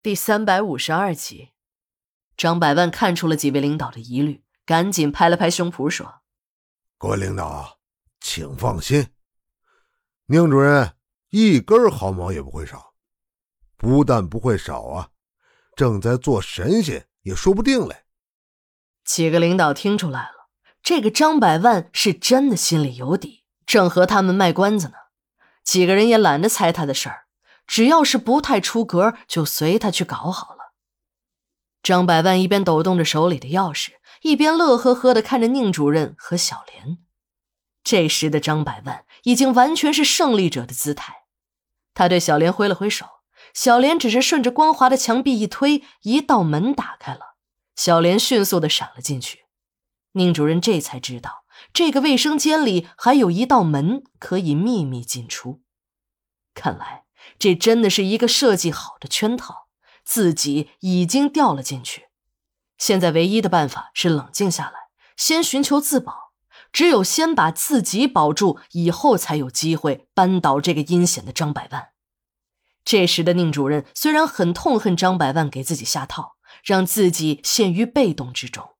[0.00, 1.50] 第三百五十二集，
[2.36, 6.20] 张百万看出了几位领导的疑虑，赶紧拍了拍胸脯说
[6.98, 7.80] ：“各位领导，
[8.20, 9.08] 请放心，
[10.26, 10.94] 宁主任
[11.30, 12.94] 一根毫毛也不会少，
[13.76, 15.08] 不但不会少啊，
[15.74, 18.04] 正在做神仙也说不定嘞。”
[19.04, 20.48] 几个领导听出来了，
[20.80, 24.94] 这个张百万是真的心里有底，正和他们卖关子呢。
[25.64, 27.24] 几个人也懒得猜他的事儿。
[27.68, 30.72] 只要是不太出格，就随他去搞好了。
[31.82, 36.98] 张百万一边抖动着手里的钥匙，一边乐呵呵的看着宁主任和小莲。
[37.84, 41.26] 这时的张百万已经完全是胜利者的姿态。
[41.94, 43.06] 他对小莲挥了挥手，
[43.54, 47.36] 小莲只是顺着光滑的墙壁一推，一道门打开了。
[47.76, 49.44] 小莲迅速的闪了进去。
[50.12, 55.62] 宁主任这才知道，这个卫生间里还有一道门可以秘密进出。
[56.54, 57.07] 看来。
[57.38, 59.68] 这真的是一个设计好的圈套，
[60.04, 62.08] 自己已经掉了进去。
[62.76, 66.28] 现在唯一的办法是冷静下来，先寻求自保。
[66.70, 71.88] 只有先把自己保住，以后才有机会扳倒这个阴险的张百万。
[72.84, 78.76] 这时的宁主任虽然很痛恨张百万给自己下套，让自己陷于被动之中，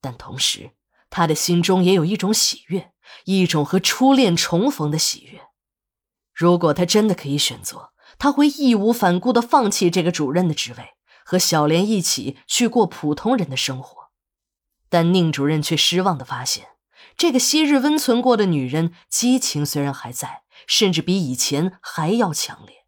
[0.00, 0.72] 但同时
[1.10, 2.92] 他的心中也有一种喜悦，
[3.24, 5.45] 一种和初恋重逢的喜悦。
[6.36, 10.90] 如果他真的可以选择，他会义无反顾地放弃这个主任的职位，
[11.24, 14.10] 和小莲一起去过普通人的生活。
[14.90, 16.66] 但宁主任却失望地发现，
[17.16, 22.84] 这个昔日温存过的女人，激情虽然还在，甚至比以前还要强烈，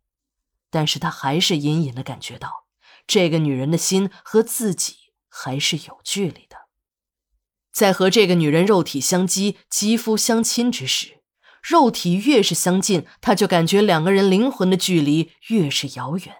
[0.69, 2.66] 但是他还是隐隐地感觉到，
[3.06, 4.94] 这个女人的心和自己
[5.30, 6.69] 还是有距离的。
[7.72, 11.17] 在和这个女人肉体相激、肌肤相亲之时。
[11.69, 16.34] 肉体越是相近，他就感觉两个人灵魂的距离越是遥远。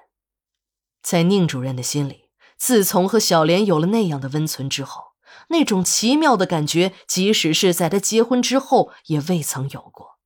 [1.02, 5.08] 在宁主任的心里，自从和小莲有了那样的温存之后，
[5.50, 10.19] 那种奇妙的感觉，即使是在他结婚之后也未曾有过。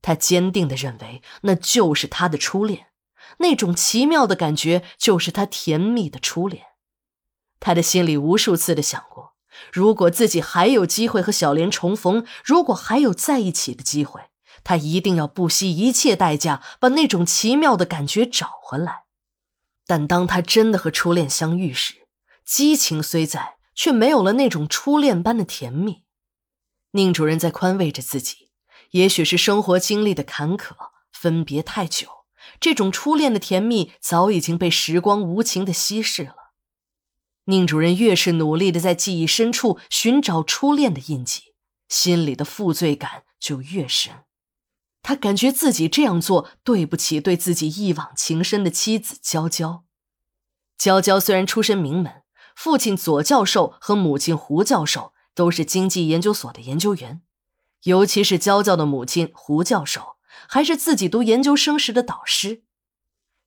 [0.00, 2.86] 他坚定地认为，那就是他的初恋，
[3.40, 6.64] 那种奇妙的感觉就是他甜蜜的初恋。
[7.58, 9.34] 他的心里无数次的想过。
[9.70, 14.22] 如果自己还有机会和小莲重逢，如果还有在一起的机会，
[14.64, 19.04] 他一定要不惜一切代价把那种奇妙的感觉找回来。
[19.86, 22.06] 但当他真的和初恋相遇时，
[22.44, 26.04] 激情虽在，却没有了那种初恋般的甜蜜。
[26.92, 28.50] 宁主任在宽慰着自己，
[28.92, 30.74] 也许是生活经历的坎坷，
[31.12, 32.08] 分别太久，
[32.60, 36.34] 这种初恋的甜蜜早已经被时光无情的稀释了。
[37.46, 41.54] 宁主任越是努力的在记忆深处寻找初恋的印记，
[41.88, 44.24] 心里的负罪感就越深。
[45.02, 49.84] 他感觉自己这样做对不起对自己一往情深的妻子娇娇。
[50.76, 52.22] 娇娇虽然出身名门，
[52.54, 57.22] 父亲左教授和母亲胡教授都是经济研究所的研究员，
[57.84, 60.16] 尤其是娇娇的母亲胡教授，
[60.48, 62.62] 还是自己读研究生时的导师。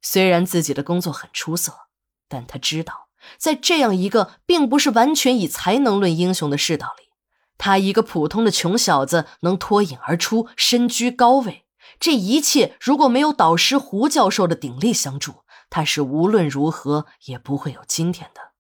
[0.02, 1.88] 虽然自己的工作很出色，
[2.28, 3.10] 但他知道。
[3.38, 7.03] 在这样一个并不是完全以才能论英雄的世道里，
[7.58, 11.66] 他一个普通的穷小子能脱颖而出，身居高位，
[12.00, 18.52] 这一切如果没有导师胡教授的鼎力相助，他是无论如何也不会有今天的。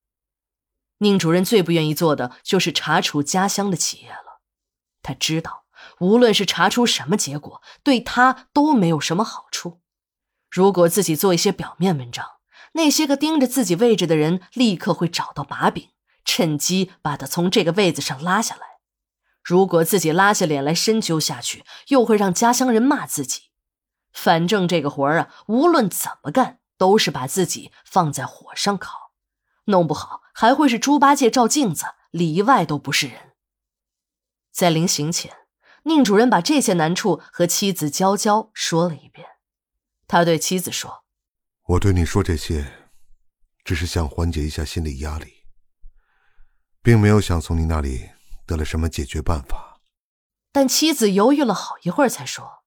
[1.00, 4.42] 宁主任最不愿意做的就是查处家乡的企业了，
[5.02, 5.66] 他知道，
[6.00, 9.82] 无论是查出什么结果，对他都没有什么好处。
[10.50, 12.26] 如果自己做一些表面文章，
[12.74, 15.90] 那些个盯着自己位置的人，立刻会找到把柄，
[16.24, 18.73] 趁机把他从这个位子上拉下来。
[19.44, 23.50] 如果自己拉下脸来深究下去，又会让家乡人骂自己。
[24.14, 29.12] 反正这个活儿啊，无论怎么干，都是把自己放在火上烤，
[29.66, 33.34] 弄不好还会是猪八戒照镜子，里外都不是人。
[34.52, 35.34] 在临行前，
[35.84, 39.28] 宁主任把这些难处和妻子娇娇说了一遍。
[40.08, 41.04] 他对妻子说。
[41.66, 42.72] 我对你说这些，
[43.64, 45.46] 只是想缓解一下心理压力，
[46.82, 48.10] 并没有想从你那里
[48.46, 49.80] 得了什么解决办法。
[50.52, 52.64] 但妻子犹豫了好一会儿，才说：“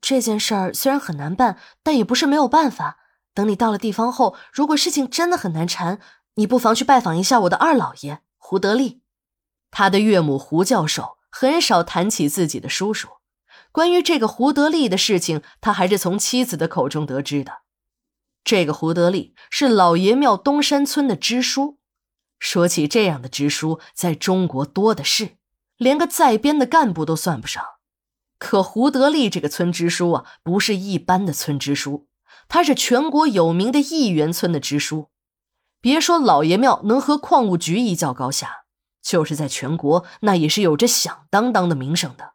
[0.00, 2.98] 这件事儿虽然很难办，但也不是没有办法。
[3.32, 6.00] 等你到了地方后，如果事情真的很难缠，
[6.34, 9.02] 你不妨去拜访一下我的二老爷胡德利。
[9.70, 13.08] 他的岳母胡教授很少谈起自己的叔叔。
[13.70, 17.62] 关于这个胡德利的事情，他还是从妻子的口中得知的。”
[18.42, 21.79] 这个胡德利是老爷庙东山村的支书。
[22.40, 25.36] 说起这样的支书，在中国多的是，
[25.76, 27.62] 连个在编的干部都算不上。
[28.38, 32.08] 可胡德利这个村支书啊，不是一般的村支书，
[32.48, 35.10] 他是全国有名的亿元村的支书。
[35.82, 38.64] 别说老爷庙能和矿务局一较高下，
[39.02, 42.32] 就是在全国那也是有着响当当的名声的。